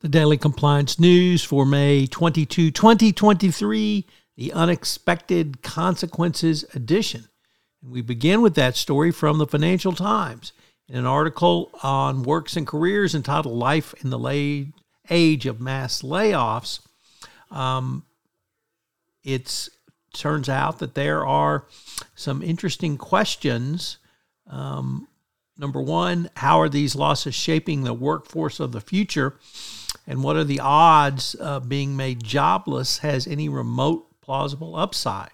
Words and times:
The 0.00 0.08
Daily 0.08 0.36
Compliance 0.36 1.00
News 1.00 1.42
for 1.42 1.66
May 1.66 2.06
22, 2.06 2.70
2023, 2.70 4.06
the 4.36 4.52
Unexpected 4.52 5.60
Consequences 5.62 6.64
Edition. 6.72 7.24
And 7.82 7.90
we 7.90 8.00
begin 8.00 8.40
with 8.40 8.54
that 8.54 8.76
story 8.76 9.10
from 9.10 9.38
the 9.38 9.46
Financial 9.46 9.92
Times 9.92 10.52
in 10.88 10.94
an 10.94 11.04
article 11.04 11.72
on 11.82 12.22
works 12.22 12.56
and 12.56 12.64
careers 12.64 13.12
entitled 13.12 13.56
Life 13.56 13.92
in 14.04 14.10
the 14.10 14.20
Late 14.20 14.68
Age 15.10 15.46
of 15.46 15.60
Mass 15.60 16.02
Layoffs. 16.02 16.78
Um, 17.50 18.04
it 19.24 19.68
turns 20.14 20.48
out 20.48 20.78
that 20.78 20.94
there 20.94 21.26
are 21.26 21.66
some 22.14 22.40
interesting 22.40 22.98
questions. 22.98 23.98
Um, 24.48 25.07
number 25.58 25.82
one, 25.82 26.30
how 26.36 26.60
are 26.60 26.68
these 26.68 26.94
losses 26.94 27.34
shaping 27.34 27.82
the 27.84 27.94
workforce 27.94 28.60
of 28.60 28.72
the 28.72 28.80
future? 28.80 29.38
and 30.08 30.24
what 30.24 30.36
are 30.36 30.44
the 30.44 30.60
odds 30.60 31.34
of 31.34 31.68
being 31.68 31.94
made 31.94 32.24
jobless 32.24 32.98
has 32.98 33.26
any 33.26 33.48
remote 33.48 34.06
plausible 34.22 34.74
upside? 34.74 35.30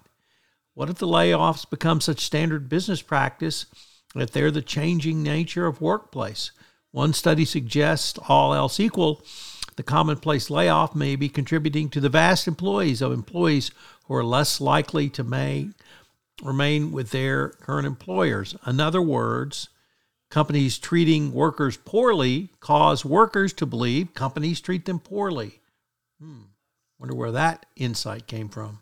What 0.73 0.89
if 0.89 0.97
the 0.97 1.07
layoffs 1.07 1.67
become 1.67 2.01
such 2.01 2.19
standard 2.19 2.67
business 2.67 3.01
practice 3.01 3.67
that 4.13 4.31
they're 4.31 4.51
the 4.51 4.61
changing 4.61 5.23
nature 5.23 5.65
of 5.65 5.79
workplace? 5.79 6.51
One 6.91 7.13
study 7.13 7.45
suggests, 7.45 8.19
all 8.27 8.53
else 8.53 8.79
equal, 8.79 9.23
the 9.77 9.83
commonplace 9.83 10.49
layoff 10.49 10.93
may 10.93 11.15
be 11.15 11.29
contributing 11.29 11.89
to 11.89 12.01
the 12.01 12.09
vast 12.09 12.45
employees 12.45 13.01
of 13.01 13.13
employees 13.13 13.71
who 14.05 14.15
are 14.15 14.23
less 14.25 14.59
likely 14.59 15.09
to 15.09 15.23
may 15.23 15.69
remain 16.43 16.91
with 16.91 17.11
their 17.11 17.49
current 17.49 17.87
employers. 17.87 18.55
In 18.67 18.81
other 18.81 19.01
words, 19.01 19.69
Companies 20.35 20.77
treating 20.77 21.31
workers 21.31 21.77
poorly 21.77 22.49
cause 22.59 23.05
workers 23.05 23.53
to 23.53 23.65
believe 23.65 24.13
companies 24.13 24.59
treat 24.59 24.83
them 24.83 24.99
poorly. 24.99 25.61
Hmm. 26.19 26.47
Wonder 26.99 27.15
where 27.15 27.31
that 27.31 27.65
insight 27.77 28.27
came 28.27 28.49
from. 28.49 28.81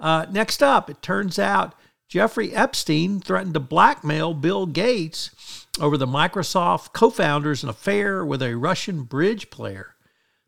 Uh, 0.00 0.26
next 0.32 0.64
up, 0.64 0.90
it 0.90 1.00
turns 1.00 1.38
out 1.38 1.76
Jeffrey 2.08 2.52
Epstein 2.52 3.20
threatened 3.20 3.54
to 3.54 3.60
blackmail 3.60 4.34
Bill 4.34 4.66
Gates 4.66 5.30
over 5.78 5.96
the 5.96 6.08
Microsoft 6.08 6.92
co 6.92 7.08
founder's 7.08 7.62
affair 7.62 8.26
with 8.26 8.42
a 8.42 8.56
Russian 8.56 9.04
bridge 9.04 9.50
player. 9.50 9.94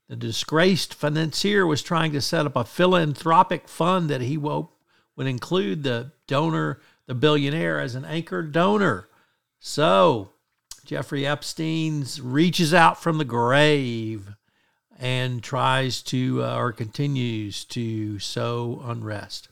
The 0.08 0.16
disgraced 0.16 0.92
financier 0.92 1.68
was 1.68 1.84
trying 1.84 2.10
to 2.14 2.20
set 2.20 2.46
up 2.46 2.56
a 2.56 2.64
philanthropic 2.64 3.68
fund 3.68 4.10
that 4.10 4.22
he 4.22 4.34
hoped 4.34 4.74
would 5.14 5.28
include 5.28 5.84
the 5.84 6.10
donor, 6.26 6.80
the 7.06 7.14
billionaire, 7.14 7.78
as 7.78 7.94
an 7.94 8.04
anchor 8.04 8.42
donor. 8.42 9.08
So, 9.68 10.30
Jeffrey 10.84 11.26
Epstein 11.26 12.06
reaches 12.22 12.72
out 12.72 13.02
from 13.02 13.18
the 13.18 13.24
grave 13.24 14.32
and 14.96 15.42
tries 15.42 16.02
to, 16.02 16.44
uh, 16.44 16.56
or 16.56 16.70
continues 16.70 17.64
to 17.64 18.20
sow 18.20 18.80
unrest. 18.84 19.48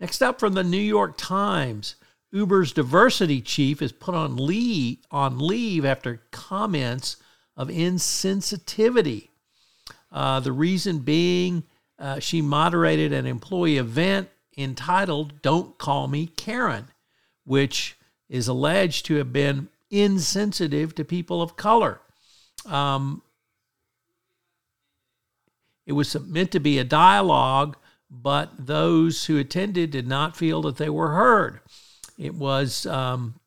Next 0.00 0.22
up 0.22 0.40
from 0.40 0.54
the 0.54 0.64
New 0.64 0.78
York 0.78 1.18
Times, 1.18 1.96
Uber's 2.32 2.72
diversity 2.72 3.42
chief 3.42 3.82
is 3.82 3.92
put 3.92 4.14
on 4.14 4.34
leave, 4.34 4.96
on 5.10 5.38
leave 5.38 5.84
after 5.84 6.22
comments 6.30 7.18
of 7.54 7.68
insensitivity. 7.68 9.28
Uh, 10.10 10.40
the 10.40 10.52
reason 10.52 11.00
being, 11.00 11.64
uh, 11.98 12.18
she 12.18 12.40
moderated 12.40 13.12
an 13.12 13.26
employee 13.26 13.76
event 13.76 14.30
entitled 14.56 15.42
Don't 15.42 15.76
Call 15.76 16.08
Me 16.08 16.26
Karen, 16.28 16.86
which 17.44 17.97
is 18.28 18.48
alleged 18.48 19.06
to 19.06 19.14
have 19.16 19.32
been 19.32 19.68
insensitive 19.90 20.94
to 20.94 21.04
people 21.04 21.40
of 21.40 21.56
color. 21.56 22.00
Um, 22.66 23.22
it 25.86 25.92
was 25.92 26.18
meant 26.20 26.52
to 26.52 26.60
be 26.60 26.78
a 26.78 26.84
dialogue, 26.84 27.76
but 28.10 28.50
those 28.58 29.24
who 29.24 29.38
attended 29.38 29.90
did 29.90 30.06
not 30.06 30.36
feel 30.36 30.62
that 30.62 30.76
they 30.76 30.90
were 30.90 31.12
heard. 31.12 31.60
It 32.18 32.34
was 32.34 32.84
um, 32.86 33.40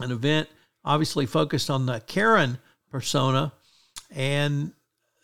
an 0.00 0.10
event 0.10 0.48
obviously 0.84 1.26
focused 1.26 1.70
on 1.70 1.86
the 1.86 2.00
Karen 2.00 2.58
persona, 2.90 3.52
and 4.10 4.72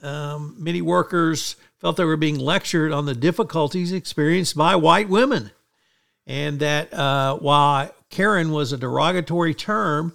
um, 0.02 0.54
many 0.58 0.82
workers 0.82 1.56
felt 1.80 1.96
they 1.96 2.04
were 2.04 2.16
being 2.16 2.38
lectured 2.38 2.92
on 2.92 3.06
the 3.06 3.14
difficulties 3.14 3.92
experienced 3.92 4.56
by 4.56 4.76
white 4.76 5.08
women. 5.08 5.50
And 6.26 6.60
that 6.60 6.92
uh, 6.92 7.36
while 7.36 7.90
Karen 8.10 8.50
was 8.50 8.72
a 8.72 8.76
derogatory 8.76 9.54
term, 9.54 10.14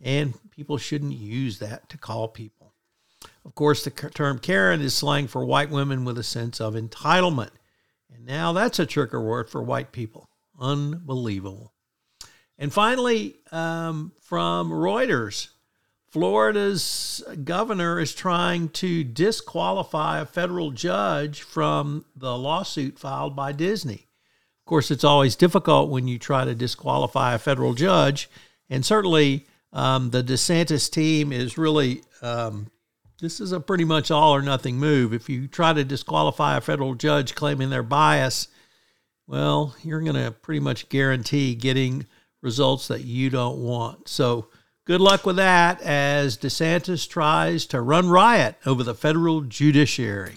and 0.00 0.34
people 0.50 0.78
shouldn't 0.78 1.12
use 1.12 1.58
that 1.58 1.88
to 1.88 1.98
call 1.98 2.28
people. 2.28 2.74
Of 3.44 3.54
course, 3.54 3.84
the 3.84 3.90
term 3.90 4.38
Karen 4.38 4.80
is 4.80 4.94
slang 4.94 5.26
for 5.26 5.44
white 5.44 5.70
women 5.70 6.04
with 6.04 6.18
a 6.18 6.22
sense 6.22 6.60
of 6.60 6.74
entitlement. 6.74 7.50
And 8.12 8.26
now 8.26 8.52
that's 8.52 8.78
a 8.78 8.86
trigger 8.86 9.20
word 9.20 9.48
for 9.48 9.62
white 9.62 9.92
people. 9.92 10.28
Unbelievable. 10.58 11.72
And 12.58 12.72
finally, 12.72 13.36
um, 13.50 14.12
from 14.20 14.70
Reuters, 14.70 15.48
Florida's 16.10 17.24
governor 17.44 17.98
is 17.98 18.14
trying 18.14 18.68
to 18.70 19.04
disqualify 19.04 20.20
a 20.20 20.26
federal 20.26 20.70
judge 20.70 21.40
from 21.40 22.04
the 22.14 22.36
lawsuit 22.36 22.98
filed 22.98 23.34
by 23.34 23.52
Disney 23.52 24.09
course, 24.70 24.92
it's 24.92 25.04
always 25.04 25.34
difficult 25.34 25.90
when 25.90 26.06
you 26.06 26.16
try 26.16 26.44
to 26.44 26.54
disqualify 26.54 27.34
a 27.34 27.38
federal 27.38 27.74
judge. 27.74 28.30
And 28.70 28.86
certainly, 28.86 29.46
um, 29.72 30.10
the 30.10 30.22
DeSantis 30.22 30.88
team 30.88 31.32
is 31.32 31.58
really, 31.58 32.02
um, 32.22 32.70
this 33.20 33.40
is 33.40 33.50
a 33.50 33.58
pretty 33.58 33.84
much 33.84 34.12
all 34.12 34.32
or 34.32 34.42
nothing 34.42 34.76
move. 34.76 35.12
If 35.12 35.28
you 35.28 35.48
try 35.48 35.72
to 35.72 35.82
disqualify 35.82 36.56
a 36.56 36.60
federal 36.60 36.94
judge 36.94 37.34
claiming 37.34 37.70
their 37.70 37.82
bias, 37.82 38.46
well, 39.26 39.74
you're 39.82 40.02
going 40.02 40.14
to 40.14 40.30
pretty 40.30 40.60
much 40.60 40.88
guarantee 40.88 41.56
getting 41.56 42.06
results 42.40 42.86
that 42.88 43.04
you 43.04 43.28
don't 43.28 43.58
want. 43.58 44.08
So, 44.08 44.46
good 44.84 45.00
luck 45.00 45.26
with 45.26 45.36
that 45.36 45.82
as 45.82 46.38
DeSantis 46.38 47.08
tries 47.08 47.66
to 47.66 47.80
run 47.80 48.08
riot 48.08 48.54
over 48.64 48.84
the 48.84 48.94
federal 48.94 49.40
judiciary. 49.42 50.36